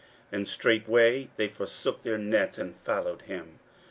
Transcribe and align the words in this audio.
41:001:018 0.29 0.37
And 0.39 0.47
straightway 0.47 1.29
they 1.35 1.47
forsook 1.47 2.01
their 2.01 2.17
nets, 2.17 2.57
and 2.57 2.75
followed 2.77 3.21
him. 3.21 3.59